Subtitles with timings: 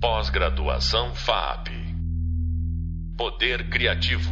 [0.00, 1.70] Pós-graduação FAP.
[3.16, 4.30] Poder Criativo.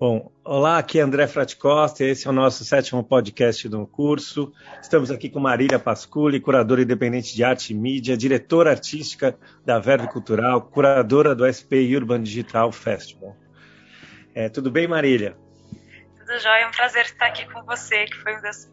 [0.00, 4.54] Bom, olá, aqui é André Frati Costa, esse é o nosso sétimo podcast do curso.
[4.80, 10.08] Estamos aqui com Marília Pasculi, curadora independente de arte e mídia, diretora artística da Verve
[10.08, 13.36] Cultural, curadora do SP Urban Digital Festival.
[14.34, 15.36] É, tudo bem, Marília?
[16.16, 18.72] Tudo jóia, é um prazer estar aqui com você, que foi uma das,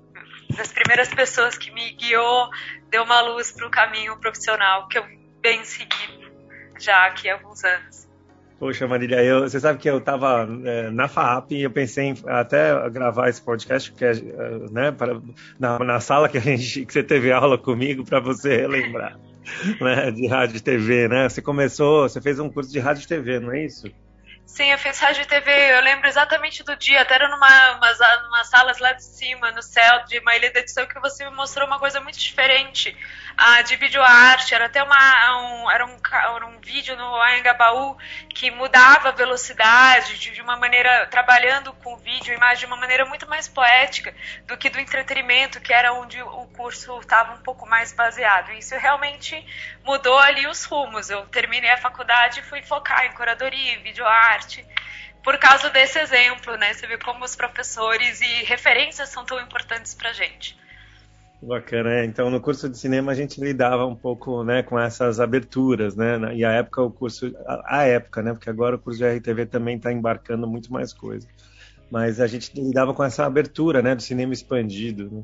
[0.55, 2.49] das primeiras pessoas que me guiou,
[2.89, 5.05] deu uma luz para o caminho profissional que eu
[5.41, 6.31] bem segui
[6.79, 8.05] já aqui há alguns anos.
[8.57, 12.15] Poxa, Marília, eu, você sabe que eu estava é, na FAP e eu pensei em
[12.25, 14.13] até gravar esse podcast que é,
[14.71, 15.21] né, para,
[15.59, 19.19] na, na, sala que, a gente, que você teve aula comigo para você relembrar
[19.81, 21.27] né, de rádio e TV, né?
[21.27, 23.87] Você começou, você fez um curso de rádio e TV, não é isso?
[24.45, 27.99] Sim, eu fiz rádio e TV, eu lembro exatamente do dia, até era numa umas,
[28.27, 31.35] umas salas lá de cima, no céu, de uma ilha de edição, que você me
[31.35, 32.95] mostrou uma coisa muito diferente,
[33.35, 37.97] ah, de vídeo arte, era até uma, um, era um, era um vídeo no Anhangabaú
[38.29, 43.05] que mudava a velocidade, de, de uma maneira, trabalhando com vídeo imagem de uma maneira
[43.05, 44.15] muito mais poética
[44.45, 48.51] do que do entretenimento, que era onde o curso estava um pouco mais baseado.
[48.53, 49.45] Isso realmente
[49.83, 54.05] mudou ali os rumos, eu terminei a faculdade e fui focar em curadoria, vídeo
[55.23, 56.73] por causa desse exemplo, né?
[56.73, 60.55] Você vê como os professores e referências são tão importantes para gente.
[61.41, 62.05] Bacana, é.
[62.05, 66.17] Então, no curso de cinema a gente lidava um pouco, né, com essas aberturas, né?
[66.33, 67.31] E a época o curso,
[67.65, 68.33] a, época, né?
[68.33, 71.27] Porque agora o curso de RTV também está embarcando muito mais coisa.
[71.91, 75.09] Mas a gente lidava com essa abertura, né, do cinema expandido.
[75.11, 75.23] Né?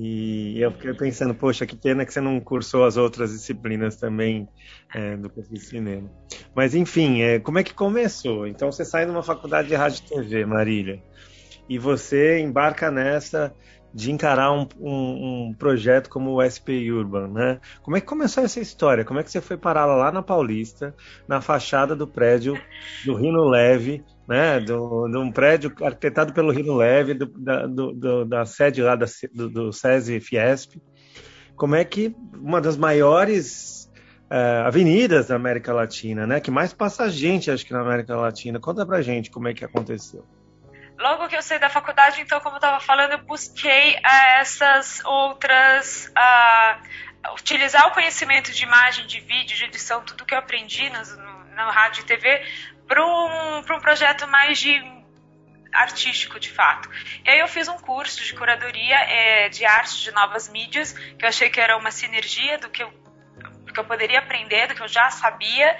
[0.00, 4.48] E eu fiquei pensando, poxa, que pena que você não cursou as outras disciplinas também
[4.94, 6.08] é, do curso de cinema.
[6.54, 8.46] Mas enfim, é, como é que começou?
[8.46, 11.02] Então você sai numa faculdade de rádio e TV, Marília,
[11.68, 13.52] e você embarca nessa
[13.92, 17.60] de encarar um, um, um, projeto como o SP Urban, né?
[17.82, 19.04] Como é que começou essa história?
[19.04, 20.94] Como é que você foi parar lá na Paulista,
[21.26, 22.54] na fachada do prédio
[23.04, 28.44] do Rino Leve, né, de um prédio arquitetado pelo Rino Leve, do, da, do, da,
[28.44, 30.76] sede lá da, do, do SESI Fiesp.
[31.56, 33.90] Como é que uma das maiores
[34.30, 38.60] uh, avenidas da América Latina, né, que mais passa gente, acho que na América Latina.
[38.60, 40.26] Conta pra gente como é que aconteceu.
[40.98, 45.00] Logo que eu saí da faculdade, então, como eu estava falando, eu busquei uh, essas
[45.06, 46.12] outras.
[46.12, 51.37] Uh, utilizar o conhecimento de imagem, de vídeo, de edição, tudo que eu aprendi no,
[51.64, 52.42] no rádio e TV,
[52.86, 54.80] para um, um projeto mais de
[55.72, 56.88] artístico de fato.
[57.24, 61.24] E aí eu fiz um curso de curadoria é, de arte de novas mídias, que
[61.24, 62.90] eu achei que era uma sinergia do que eu,
[63.64, 65.78] do que eu poderia aprender, do que eu já sabia.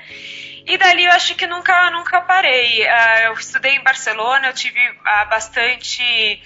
[0.67, 2.83] E dali eu acho que nunca, nunca parei.
[2.83, 6.43] Uh, eu estudei em Barcelona, eu tive uh, bastante.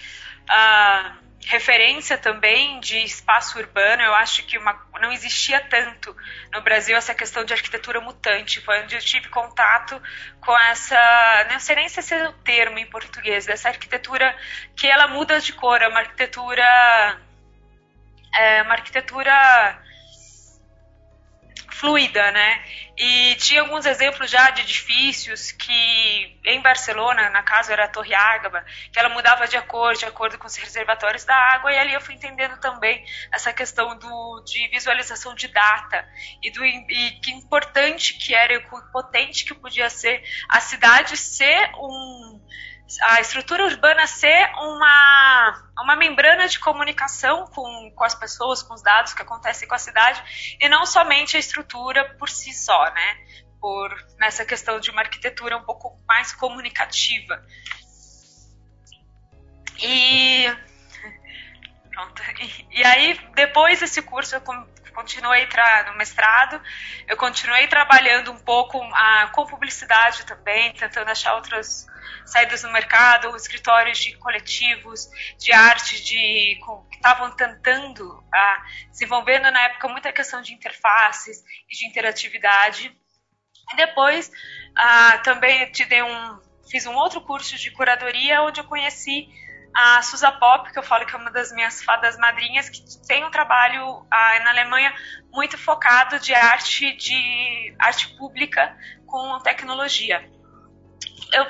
[0.49, 4.03] Uh, referência também de espaço urbano.
[4.03, 6.17] Eu acho que uma, não existia tanto
[6.53, 8.61] no Brasil essa questão de arquitetura mutante.
[8.61, 10.01] Foi onde eu tive contato
[10.41, 14.37] com essa, não sei nem se esse é o termo em português, dessa arquitetura
[14.77, 17.21] que ela muda de cor, é uma arquitetura,
[18.35, 19.83] é uma arquitetura
[21.83, 22.65] fluida, né?
[22.97, 28.15] E tinha alguns exemplos já de edifícios que em Barcelona, na casa era a Torre
[28.15, 31.93] Ágaba, que ela mudava de acordo, de acordo com os reservatórios da água, e ali
[31.93, 36.07] eu fui entendendo também essa questão do, de visualização de data
[36.41, 38.61] e, do, e que importante que era e
[38.93, 42.41] potente que podia ser a cidade ser um
[43.01, 48.83] a estrutura urbana ser uma, uma membrana de comunicação com, com as pessoas, com os
[48.83, 50.23] dados que acontecem com a cidade,
[50.61, 53.27] e não somente a estrutura por si só, né?
[53.61, 57.43] Por nessa questão de uma arquitetura um pouco mais comunicativa.
[59.81, 60.47] E
[61.93, 62.23] Pronto.
[62.71, 64.41] E, aí, depois desse curso, eu
[64.93, 65.49] continuei
[65.87, 66.61] no mestrado,
[67.09, 71.87] eu continuei trabalhando um pouco ah, com publicidade também, tentando achar outras
[72.25, 75.09] saídas no mercado, escritórios de coletivos,
[75.39, 76.61] de arte, de,
[76.91, 82.97] que estavam tentando, ah, desenvolvendo na época muita questão de interfaces e de interatividade.
[83.73, 84.31] E depois,
[84.77, 86.41] ah, também te dei um,
[86.71, 89.29] fiz um outro curso de curadoria, onde eu conheci
[89.75, 93.25] a Susa Pop, que eu falo que é uma das minhas fadas madrinhas, que tem
[93.25, 94.93] um trabalho ah, na Alemanha
[95.33, 98.77] muito focado de arte de arte pública
[99.07, 100.29] com tecnologia.
[101.33, 101.47] Eu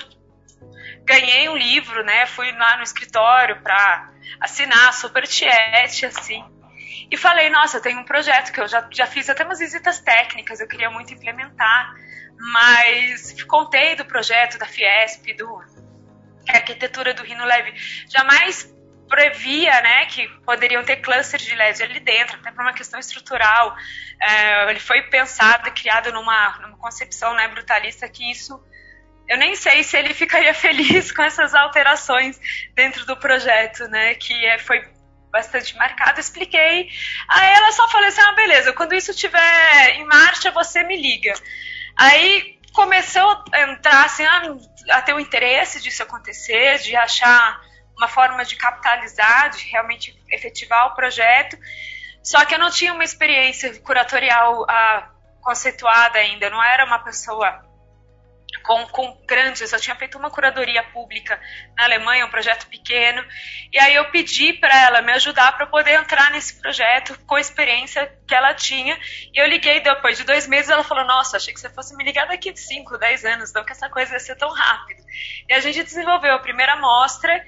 [1.04, 2.26] ganhei um livro, né?
[2.26, 4.10] Fui lá no escritório para
[4.40, 6.44] assinar super tiete, assim.
[7.10, 10.60] E falei, nossa, tem um projeto que eu já, já fiz até umas visitas técnicas,
[10.60, 11.94] eu queria muito implementar,
[12.38, 15.60] mas contei do projeto da Fiesp, do
[16.48, 17.74] arquitetura do Rino Leve,
[18.08, 18.72] jamais
[19.12, 23.76] previa né, que poderiam ter clusters de LED ali dentro, até por uma questão estrutural.
[24.20, 28.58] É, ele foi pensado e criado numa, numa concepção né, brutalista que isso.
[29.28, 32.40] Eu nem sei se ele ficaria feliz com essas alterações
[32.74, 34.14] dentro do projeto, né?
[34.14, 34.82] Que é, foi
[35.30, 36.88] bastante marcado, expliquei.
[37.28, 41.34] Aí ela só falou assim: ah, beleza, quando isso estiver em marcha, você me liga.
[41.96, 47.60] Aí começou a entrar assim, a, a ter o interesse disso acontecer, de achar
[47.96, 51.56] uma forma de capitalizar, de realmente efetivar o projeto.
[52.22, 55.10] Só que eu não tinha uma experiência curatorial ah,
[55.42, 57.64] conceituada ainda, não era uma pessoa
[58.60, 59.72] com, com grandes.
[59.72, 61.40] Eu tinha feito uma curadoria pública
[61.76, 63.24] na Alemanha, um projeto pequeno,
[63.72, 67.40] e aí eu pedi para ela me ajudar para poder entrar nesse projeto com a
[67.40, 68.98] experiência que ela tinha.
[69.32, 72.04] E eu liguei depois de dois meses, ela falou: Nossa, achei que você fosse me
[72.04, 75.02] ligar daqui de 5, 10 anos, não que essa coisa ia ser tão rápido.
[75.48, 77.44] E a gente desenvolveu a primeira amostra.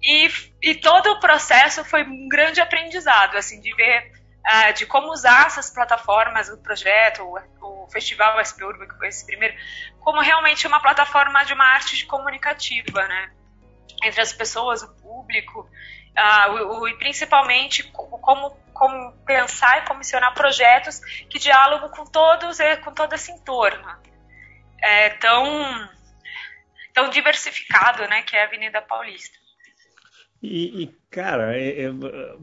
[0.00, 0.30] E,
[0.62, 4.17] e todo o processo foi um grande aprendizado, assim, de ver
[4.48, 7.22] uh, de como usar essas plataformas, o projeto,
[7.60, 9.56] o, Festival SP Urban, que foi esse primeiro,
[10.00, 13.30] como realmente uma plataforma de uma arte comunicativa, né?
[14.04, 20.34] Entre as pessoas, o público, uh, o, o, e principalmente como, como pensar e comissionar
[20.34, 21.00] projetos
[21.30, 23.88] que dialogam com todos com todo esse entorno.
[24.80, 25.88] É tão,
[26.92, 29.36] tão diversificado, né, que é a Avenida Paulista.
[30.42, 31.92] E, e cara, é, é,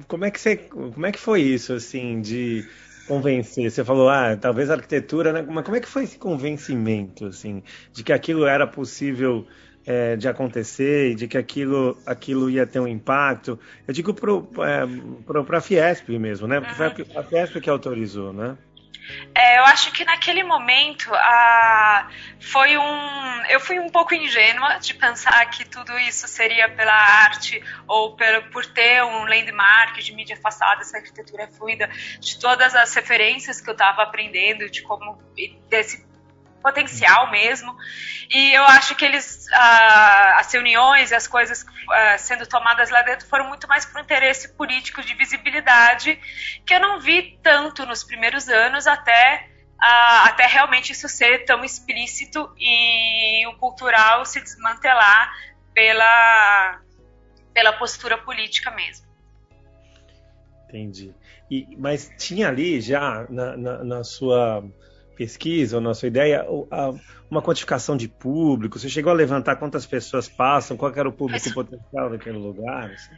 [0.08, 2.68] como é que você, como é que foi isso assim de
[3.08, 3.72] convencer?
[3.72, 5.42] Você falou, ah, talvez arquitetura, né?
[5.42, 7.64] Mas como é que foi esse convencimento assim
[7.94, 9.48] de que aquilo era possível
[9.86, 13.58] é, de acontecer e de que aquilo, aquilo ia ter um impacto?
[13.88, 16.60] Eu digo para é, a Fiesp mesmo, né?
[16.60, 18.58] Porque foi a Fiesp que autorizou, né?
[19.34, 22.10] É, eu acho que naquele momento a,
[22.40, 23.46] foi um.
[23.50, 28.50] Eu fui um pouco ingênua de pensar que tudo isso seria pela arte ou pelo,
[28.50, 31.90] por ter um landmark de mídia afastada, essa arquitetura fluida,
[32.20, 35.18] de todas as referências que eu estava aprendendo, de como
[35.70, 36.06] desse
[36.66, 37.78] potencial mesmo.
[38.34, 43.04] E eu acho que eles, ah, as reuniões e as coisas ah, sendo tomadas lá
[43.04, 46.20] dentro foram muito mais por interesse político de visibilidade,
[46.66, 49.48] que eu não vi tanto nos primeiros anos até.
[49.80, 55.32] Ah, até realmente isso ser tão explícito e o cultural se desmantelar
[55.74, 56.82] pela,
[57.54, 59.06] pela postura política mesmo.
[60.68, 61.14] Entendi.
[61.52, 64.64] E, mas tinha ali já na, na, na sua
[65.16, 66.46] pesquisa ou na sua ideia
[67.30, 68.78] uma quantificação de público?
[68.78, 70.78] Você chegou a levantar quantas pessoas passam?
[70.78, 72.92] Qual era o público potencial daquele lugar?
[72.92, 73.16] Assim?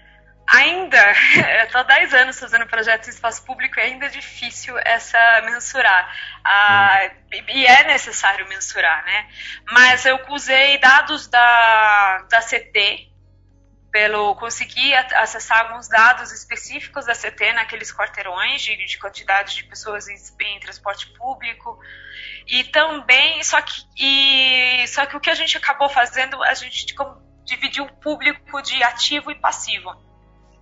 [0.48, 1.12] Ainda,
[1.66, 6.16] estou há 10 anos fazendo projeto em espaço público e ainda é difícil essa mensurar.
[6.44, 7.38] Ah, hum.
[7.50, 9.28] E é necessário mensurar, né?
[9.72, 13.12] Mas eu usei dados da, da CT,
[13.98, 20.08] pelo conseguir acessar alguns dados específicos da CT naqueles quarteirões de, de quantidade de pessoas
[20.08, 21.80] em, em, transporte público.
[22.46, 26.86] E também só que e, só que o que a gente acabou fazendo a gente
[27.44, 29.92] dividiu o público de ativo e passivo.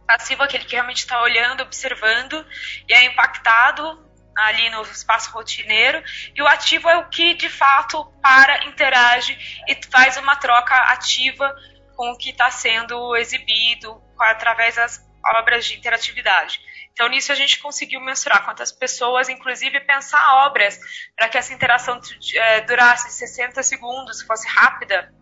[0.08, 2.48] Passivo é aquele que realmente está olhando observando
[2.88, 4.02] e é impactado
[4.38, 6.02] ali no espaço rotineiro.
[6.34, 9.38] E o ativo é o que de fato para interage
[9.68, 11.54] e faz uma troca ativa
[11.96, 16.60] com o que está sendo exibido através das obras de interatividade.
[16.94, 20.80] Então, nisso a gente conseguiu mensurar quantas pessoas, inclusive pensar obras
[21.16, 22.00] para que essa interação
[22.36, 25.14] é, durasse 60 segundos, fosse rápida,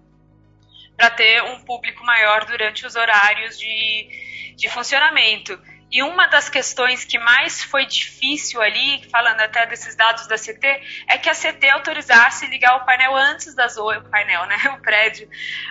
[0.96, 5.60] para ter um público maior durante os horários de, de funcionamento.
[5.94, 10.82] E uma das questões que mais foi difícil ali, falando até desses dados da CT,
[11.08, 14.82] é que a CT autorizasse ligar o painel antes das oito, o painel, né, o
[14.82, 15.30] prédio,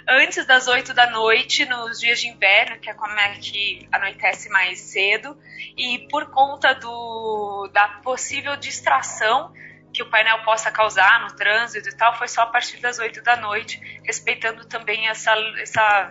[0.09, 4.49] antes das oito da noite, nos dias de inverno, que é como é que anoitece
[4.49, 5.37] mais cedo,
[5.77, 9.53] e por conta do, da possível distração
[9.93, 13.21] que o painel possa causar no trânsito e tal, foi só a partir das oito
[13.23, 16.11] da noite, respeitando também essa, essa,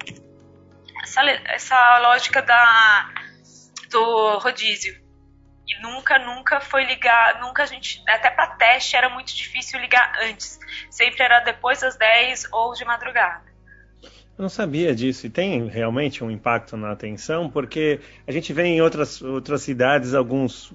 [1.01, 3.30] essa, essa lógica da
[3.91, 4.99] do rodízio.
[5.67, 10.13] E nunca, nunca foi ligar, nunca a gente, até para teste era muito difícil ligar
[10.23, 10.59] antes.
[10.89, 13.51] Sempre era depois das 10 ou de madrugada.
[14.37, 15.27] Eu não sabia disso.
[15.27, 20.13] E tem realmente um impacto na atenção, porque a gente vê em outras, outras cidades
[20.13, 20.73] alguns,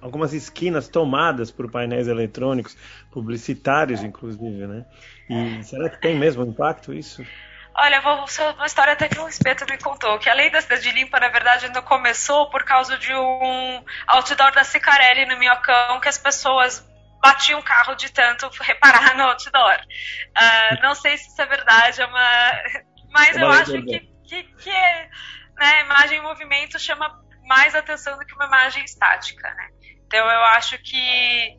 [0.00, 2.76] algumas esquinas tomadas por painéis eletrônicos,
[3.10, 4.84] publicitários, inclusive, né?
[5.30, 7.24] E será que tem mesmo impacto isso?
[7.80, 8.24] Olha, vou,
[8.56, 11.28] uma história até que o Espeto me contou, que a lei da cidade limpa, na
[11.28, 16.84] verdade, ainda começou por causa de um outdoor da Cicarelli no Minhocão, que as pessoas
[17.22, 19.78] batiam o carro de tanto reparar no outdoor.
[20.36, 22.52] Uh, não sei se isso é verdade, é uma...
[23.10, 25.08] mas é eu acho que, que, que é...
[25.56, 29.68] né, imagem em movimento chama mais atenção do que uma imagem estática, né?
[30.04, 31.56] Então eu acho que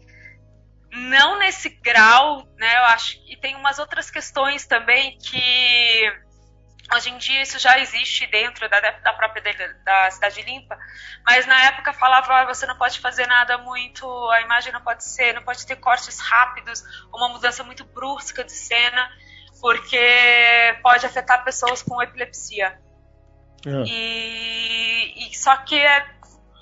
[0.92, 2.78] não nesse grau, né?
[2.78, 6.12] Eu acho que tem umas outras questões também que
[6.94, 9.44] hoje em dia isso já existe dentro da, da própria
[9.86, 10.78] da cidade limpa,
[11.26, 15.04] mas na época falava ah, você não pode fazer nada muito, a imagem não pode
[15.04, 19.10] ser, não pode ter cortes rápidos, uma mudança muito brusca de cena,
[19.62, 20.00] porque
[20.82, 22.80] pode afetar pessoas com epilepsia.
[23.66, 23.84] É.
[23.86, 26.00] E, e, só que é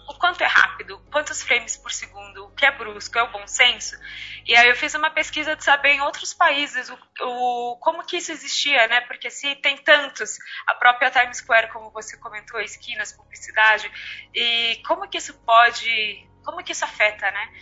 [0.07, 3.45] o quanto é rápido, quantos frames por segundo, o que é brusco, é o bom
[3.45, 3.97] senso.
[4.45, 8.17] E aí eu fiz uma pesquisa de saber em outros países o, o, como que
[8.17, 9.01] isso existia, né?
[9.01, 13.91] Porque se tem tantos, a própria Times Square, como você comentou, esquinas, publicidade,
[14.33, 17.53] e como que isso pode, como que isso afeta, né?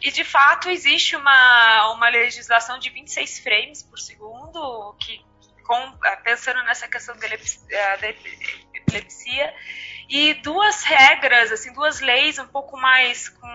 [0.00, 5.24] E de fato existe uma, uma legislação de 26 frames por segundo, que
[5.66, 7.26] com, pensando nessa questão da
[8.74, 9.54] epilepsia,
[10.08, 13.46] e duas regras, assim, duas leis um pouco mais com,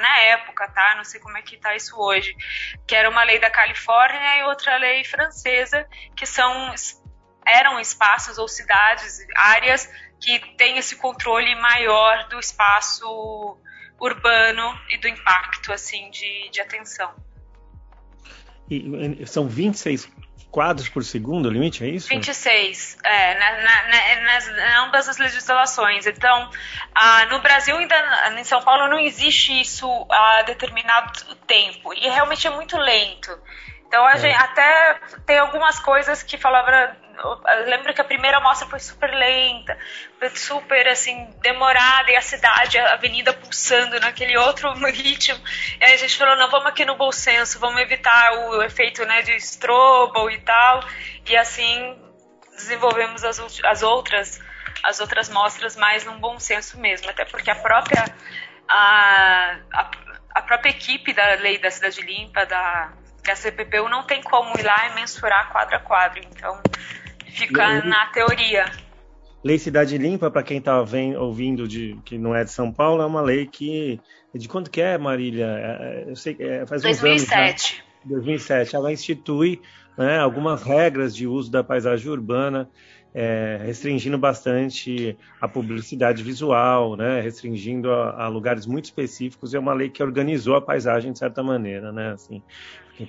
[0.00, 0.94] na época, tá?
[0.96, 2.36] Não sei como é que tá isso hoje,
[2.86, 6.74] que era uma lei da Califórnia e outra lei francesa, que são
[7.46, 13.58] eram espaços ou cidades, áreas que têm esse controle maior do espaço
[13.98, 17.14] urbano e do impacto assim de, de atenção.
[18.70, 20.08] E, são 26
[20.50, 22.08] quadros por segundo o limite, é isso?
[22.08, 24.48] 26, é, na, na, nas,
[24.84, 26.06] ambas as legislações.
[26.06, 26.50] Então,
[26.94, 31.12] ah, no Brasil, ainda em São Paulo, não existe isso a determinado
[31.46, 31.94] tempo.
[31.94, 33.30] E realmente é muito lento.
[33.86, 34.18] Então, a é.
[34.18, 39.12] gente até tem algumas coisas que falava eu lembro que a primeira mostra foi super
[39.12, 39.78] lenta,
[40.34, 45.38] super assim, demorada, e a cidade, a avenida pulsando naquele outro ritmo.
[45.80, 49.04] E aí a gente falou, não, vamos aqui no bom senso, vamos evitar o efeito
[49.04, 50.82] né, de strobo e tal.
[51.28, 51.98] E assim
[52.52, 54.40] desenvolvemos as, as outras
[54.82, 58.04] as outras mostras mais num bom senso mesmo, até porque a própria
[58.68, 59.90] a, a,
[60.34, 62.92] a própria equipe da lei da cidade limpa da
[63.24, 66.20] da CPPU não tem como ir lá e mensurar quadro a quadro.
[66.24, 66.60] Então,
[67.30, 68.70] Fica lei, na teoria.
[69.42, 73.06] Lei Cidade Limpa, para quem está ouvindo de que não é de São Paulo, é
[73.06, 74.00] uma lei que.
[74.34, 75.46] De quanto que é, Marília?
[75.46, 77.26] É, é eu sei, é, faz 2007.
[77.26, 77.90] uns anos.
[78.04, 78.76] 2007.
[78.76, 79.60] Ela institui
[79.96, 82.68] né, algumas regras de uso da paisagem urbana,
[83.14, 89.54] é, restringindo bastante a publicidade visual, né, restringindo a, a, lugares muito específicos.
[89.54, 92.42] É uma lei que organizou a paisagem de certa maneira, né, assim.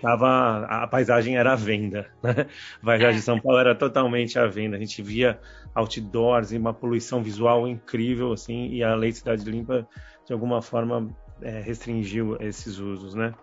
[0.02, 2.48] Tava, a paisagem era à venda, né?
[2.82, 4.78] A paisagem de São Paulo era totalmente à venda.
[4.78, 5.38] A gente via
[5.76, 9.86] outdoors e uma poluição visual incrível, assim, e a Lei Cidade Limpa,
[10.26, 11.10] de alguma forma,
[11.42, 13.34] é, restringiu esses usos, né?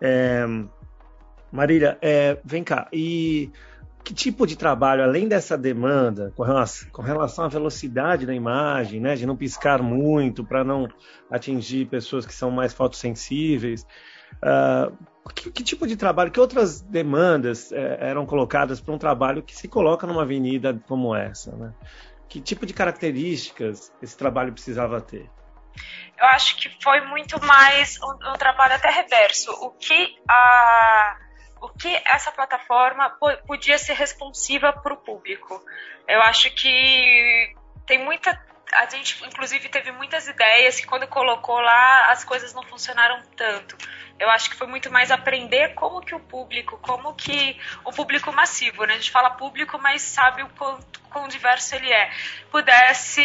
[0.00, 0.46] É,
[1.52, 3.50] Marília, é, vem cá, e
[4.08, 9.02] que tipo de trabalho, além dessa demanda, com relação, com relação à velocidade da imagem,
[9.02, 10.88] né, de não piscar muito para não
[11.30, 13.86] atingir pessoas que são mais fotossensíveis,
[14.36, 14.96] uh,
[15.34, 19.54] que, que, tipo de trabalho, que outras demandas é, eram colocadas para um trabalho que
[19.54, 21.54] se coloca numa avenida como essa?
[21.54, 21.74] Né?
[22.30, 25.28] Que tipo de características esse trabalho precisava ter?
[26.18, 29.50] Eu acho que foi muito mais um, um trabalho até reverso.
[29.60, 31.27] O que a
[31.60, 33.10] o que essa plataforma
[33.46, 35.62] podia ser responsiva para o público.
[36.06, 37.54] Eu acho que
[37.86, 38.38] tem muita
[38.70, 43.76] a gente inclusive teve muitas ideias que quando colocou lá as coisas não funcionaram tanto.
[44.18, 48.32] Eu acho que foi muito mais aprender como que o público, como que o público
[48.32, 48.94] massivo, né?
[48.94, 52.10] A gente fala público, mas sabe o quanto quão diverso ele é,
[52.50, 53.22] pudesse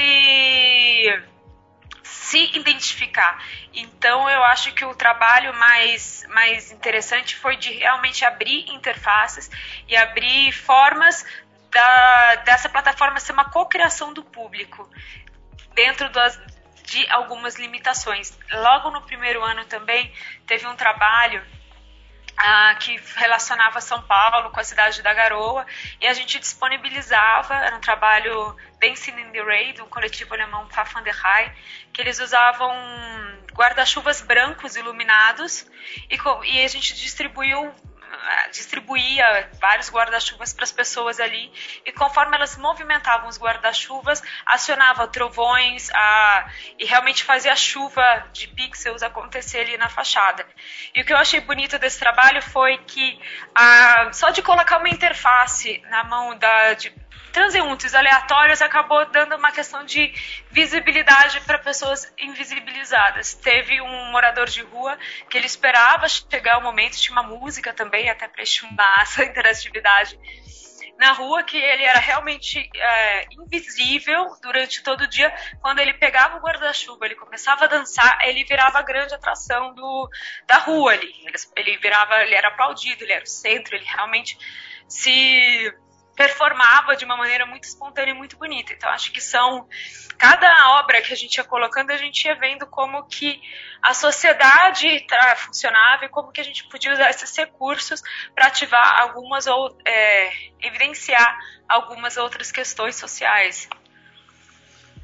[2.04, 3.42] se identificar.
[3.74, 9.50] Então eu acho que o trabalho mais, mais interessante foi de realmente abrir interfaces
[9.88, 11.26] e abrir formas
[11.72, 14.88] da, dessa plataforma ser uma cocriação do público
[15.74, 16.40] dentro das,
[16.84, 18.38] de algumas limitações.
[18.52, 20.12] Logo no primeiro ano também
[20.46, 21.44] teve um trabalho
[22.38, 25.66] ah, que relacionava São Paulo com a cidade da Garoa
[26.02, 31.56] e a gente disponibilizava, era um trabalho Dancing in the do coletivo alemão Pfaffenderhai,
[31.94, 32.74] que eles usavam
[33.54, 35.66] guarda-chuvas brancos iluminados
[36.10, 37.74] e, e a gente distribuiu
[38.52, 41.52] distribuía vários guarda-chuvas para as pessoas ali
[41.86, 48.48] e conforme elas movimentavam os guarda-chuvas, acionava trovões a, e realmente fazia a chuva de
[48.48, 50.46] pixels acontecer ali na fachada.
[50.96, 53.20] E o que eu achei bonito desse trabalho foi que
[53.56, 56.94] a, só de colocar uma interface na mão da, de,
[57.34, 60.14] transeuntes aleatórios acabou dando uma questão de
[60.52, 63.34] visibilidade para pessoas invisibilizadas.
[63.34, 64.98] Teve um morador de rua
[65.28, 70.18] que ele esperava chegar o momento, tinha uma música também, até para estimular essa interatividade
[71.00, 75.34] na rua que ele era realmente é, invisível durante todo o dia.
[75.60, 80.08] Quando ele pegava o guarda-chuva, ele começava a dançar, ele virava a grande atração do,
[80.46, 81.12] da rua ali.
[81.26, 84.38] Ele, ele virava, ele era aplaudido, ele era o centro, ele realmente
[84.88, 85.74] se
[86.16, 88.74] performava de uma maneira muito espontânea e muito bonita.
[88.74, 89.68] Então acho que são
[90.18, 93.42] cada obra que a gente ia colocando, a gente ia vendo como que
[93.82, 95.06] a sociedade
[95.38, 98.02] funcionava e como que a gente podia usar esses recursos
[98.34, 103.68] para ativar algumas ou é, evidenciar algumas outras questões sociais.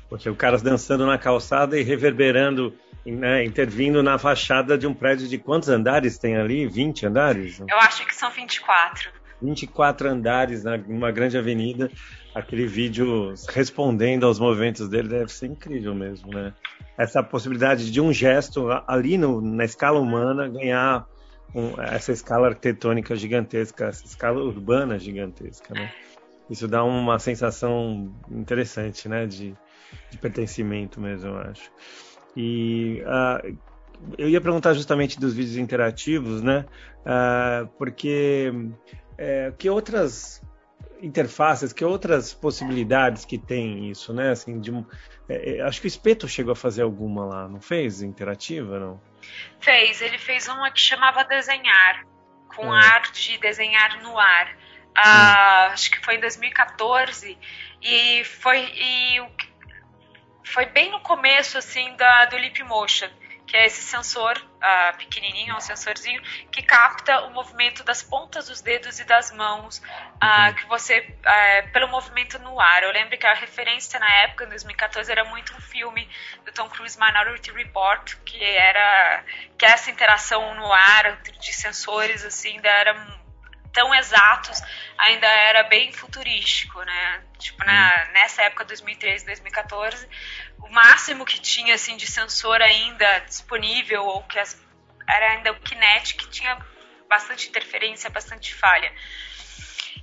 [0.08, 2.75] Porque o cara dançando na calçada e reverberando,
[3.06, 6.68] né, intervindo na fachada de um prédio de quantos andares tem ali?
[6.68, 7.60] 20 andares?
[7.60, 9.18] Eu acho que são 24.
[9.41, 11.89] 24 andares numa grande avenida.
[12.34, 16.53] Aquele vídeo respondendo aos movimentos dele deve ser incrível mesmo, né?
[16.98, 21.05] Essa possibilidade de um gesto ali no, na escala humana ganhar
[21.55, 25.91] um, essa escala arquitetônica gigantesca, essa escala urbana gigantesca, né?
[26.50, 29.25] Isso dá uma sensação interessante, né?
[29.25, 29.55] De,
[30.12, 31.72] de pertencimento mesmo, eu acho.
[32.36, 33.58] E uh,
[34.17, 36.65] eu ia perguntar justamente dos vídeos interativos, né?
[37.01, 38.51] Uh, porque
[39.19, 40.41] é, que outras
[41.01, 44.31] interfaces, que outras possibilidades que tem isso, né?
[44.31, 44.71] Assim, de,
[45.27, 48.01] é, é, acho que o Espeto chegou a fazer alguma lá, não fez?
[48.01, 49.01] Interativa, não?
[49.59, 52.05] Fez, ele fez uma que chamava Desenhar,
[52.55, 52.77] com é.
[52.77, 54.57] arte de desenhar no ar.
[54.95, 57.38] Ah, acho que foi em 2014
[57.81, 59.21] e foi e
[60.43, 63.07] foi bem no começo assim da do Leap Motion
[63.50, 68.62] que é esse sensor uh, pequenininho, um sensorzinho que capta o movimento das pontas dos
[68.62, 72.84] dedos e das mãos, uh, que você uh, pelo movimento no ar.
[72.84, 76.08] Eu lembro que a referência na época, em 2014, era muito um filme
[76.46, 79.24] do Tom Cruise, Minority Report, que era
[79.58, 82.94] que essa interação no ar de sensores assim, era
[83.73, 84.61] tão exatos,
[84.97, 87.23] ainda era bem futurístico, né?
[87.38, 90.07] Tipo, na, nessa época, 2013, 2014,
[90.59, 94.59] o máximo que tinha, assim, de sensor ainda disponível, ou que as,
[95.07, 96.57] era ainda o Kinect, que tinha
[97.07, 98.91] bastante interferência, bastante falha.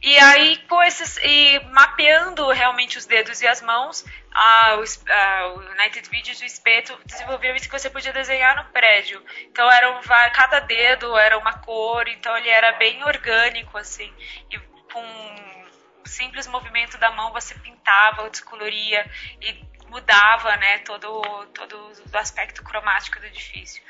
[0.02, 5.60] E aí, com esses, e mapeando realmente os dedos e as mãos, a, a, o
[5.72, 9.22] United Videos, o espeto, desenvolveu isso que você podia desenhar no prédio.
[9.44, 10.00] Então, era um,
[10.34, 14.12] cada dedo era uma cor, então ele era bem orgânico, assim.
[14.50, 14.58] E
[14.92, 19.08] com um simples movimento da mão, você pintava, descoloria
[19.40, 21.22] e mudava, né, todo,
[21.54, 21.76] todo
[22.12, 23.82] o aspecto cromático do edifício.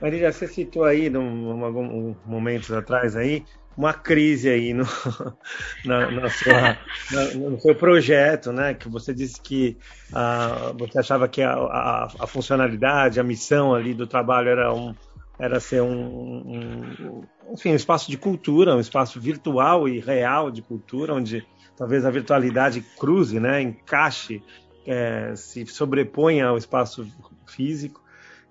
[0.00, 3.44] Marília, você citou aí, num, algum momentos atrás aí,
[3.76, 4.84] uma crise aí no,
[5.84, 6.78] na, na sua,
[7.10, 8.74] na, no seu projeto, né?
[8.74, 9.76] Que você disse que
[10.10, 14.94] uh, você achava que a, a, a, funcionalidade, a missão ali do trabalho era um
[15.38, 20.60] era ser um, um, enfim, um espaço de cultura, um espaço virtual e real de
[20.60, 24.42] cultura, onde talvez a virtualidade cruze, né, encaixe,
[24.86, 27.10] é, se sobreponha ao espaço
[27.46, 28.02] físico.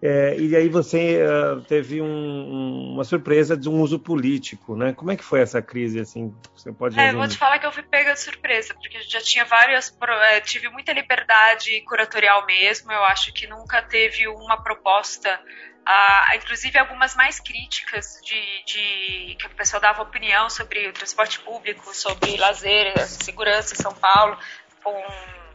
[0.02, 4.94] É, e aí você uh, teve um, uma surpresa de um uso político, né?
[4.94, 6.34] Como é que foi essa crise, assim?
[6.56, 6.98] Você pode...
[6.98, 9.94] É, vou te falar que eu fui pega de surpresa, porque já tinha várias...
[10.32, 15.40] É, tive muita liberdade curatorial mesmo, eu acho que nunca teve uma proposta
[15.88, 21.40] Uh, inclusive algumas mais críticas de, de, que o pessoal dava opinião sobre o transporte
[21.40, 24.38] público, sobre lazer, segurança em São Paulo,
[24.84, 24.94] com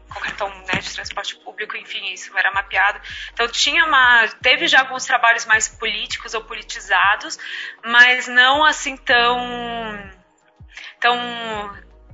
[0.09, 3.01] com cartão né, de transporte público, enfim, isso era mapeado.
[3.33, 7.39] Então tinha uma, teve já alguns trabalhos mais políticos ou politizados,
[7.85, 10.11] mas não assim tão
[11.01, 11.17] tão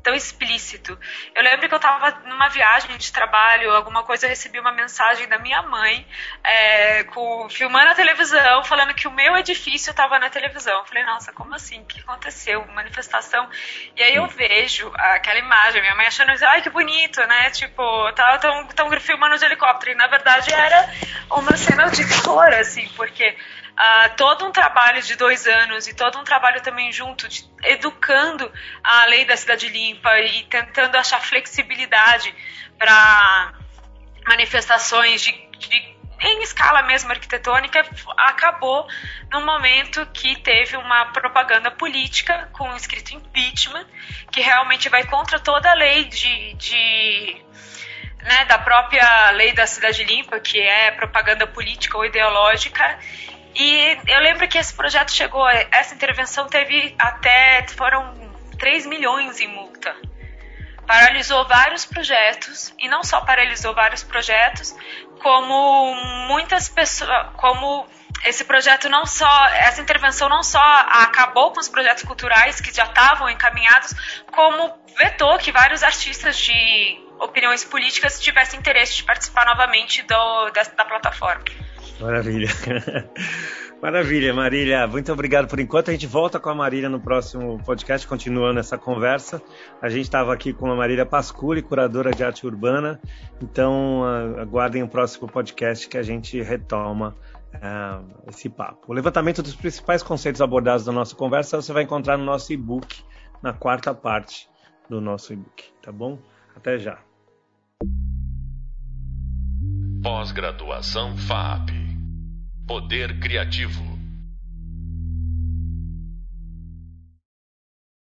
[0.03, 0.99] tão explícito.
[1.35, 5.29] Eu lembro que eu estava numa viagem de trabalho, alguma coisa, eu recebi uma mensagem
[5.29, 6.07] da minha mãe,
[6.43, 10.79] é, com, filmando a televisão, falando que o meu edifício estava na televisão.
[10.79, 11.81] Eu falei, nossa, como assim?
[11.81, 12.67] O que aconteceu?
[12.69, 13.49] Manifestação.
[13.97, 17.51] E aí eu vejo aquela imagem, minha mãe achando, ai, que bonito, né?
[17.51, 17.83] Tipo,
[18.13, 19.93] tão, tão filmando de helicóptero.
[19.93, 20.91] E na verdade era
[21.31, 23.37] uma cena de terror, assim, porque
[23.81, 28.53] uh, todo um trabalho de dois anos e todo um trabalho também junto, de, educando
[28.85, 32.35] a lei da cidade limpa e tentando achar flexibilidade
[32.79, 33.55] para
[34.27, 37.83] manifestações de, de, em escala mesmo arquitetônica,
[38.19, 38.87] acabou
[39.33, 43.87] no momento que teve uma propaganda política com escrito impeachment,
[44.31, 47.45] que realmente vai contra toda a lei de, de
[48.23, 52.99] né, da própria lei da cidade limpa, que é propaganda política ou ideológica,
[53.55, 58.15] e eu lembro que esse projeto chegou, essa intervenção teve até, foram
[58.59, 59.95] 3 milhões em multa.
[60.87, 64.75] Paralisou vários projetos, e não só paralisou vários projetos,
[65.23, 65.95] como
[66.27, 67.87] muitas pessoas, como
[68.25, 72.85] esse projeto não só, essa intervenção não só acabou com os projetos culturais que já
[72.85, 73.95] estavam encaminhados,
[74.33, 80.63] como vetou que vários artistas de opiniões políticas tivessem interesse de participar novamente do, da,
[80.63, 81.45] da plataforma.
[82.01, 82.49] Maravilha.
[83.81, 84.87] Maravilha, Marília.
[84.87, 85.89] Muito obrigado por enquanto.
[85.89, 89.41] A gente volta com a Marília no próximo podcast, continuando essa conversa.
[89.81, 93.01] A gente estava aqui com a Marília Pasculi, curadora de arte urbana.
[93.41, 94.05] Então,
[94.39, 97.17] aguardem o próximo podcast que a gente retoma
[97.55, 98.87] uh, esse papo.
[98.89, 103.03] O levantamento dos principais conceitos abordados na nossa conversa você vai encontrar no nosso e-book,
[103.43, 104.47] na quarta parte
[104.91, 105.65] do nosso e-book.
[105.81, 106.19] Tá bom?
[106.55, 106.99] Até já.
[110.03, 111.80] Pós-graduação FAP
[112.71, 113.90] Poder Criativo.